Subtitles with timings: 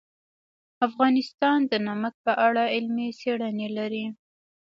[0.87, 4.05] افغانستان د نمک په اړه علمي څېړنې لري.